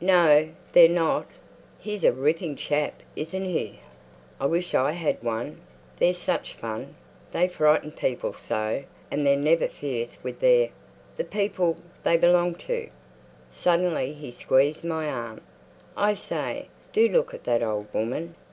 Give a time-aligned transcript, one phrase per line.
[0.00, 1.28] "No, they're not."
[1.78, 3.78] "He's a ripping chap, isn't he?
[4.40, 5.60] I wish I had one.
[6.00, 6.96] They're such fun.
[7.30, 12.88] They frighten people so, and they're never fierce with their—the people they belong to."
[13.52, 15.40] Suddenly he squeezed my arm.
[15.96, 18.34] "I say, do look at that old woman.